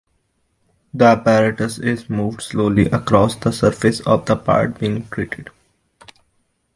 [0.95, 5.51] The apparatus is moved slowly across the surface of the part being treated.